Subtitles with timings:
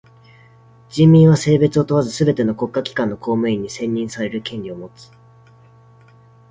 [0.89, 5.11] 人民は性別を問わずすべての国家機関の公務員に選任される権利をもつ。